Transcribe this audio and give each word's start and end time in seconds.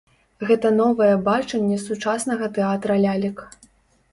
Гэта 0.51 0.69
новае 0.77 1.09
бачанне 1.27 1.77
сучаснага 1.83 2.51
тэатра 2.57 2.93
лялек. 3.05 3.37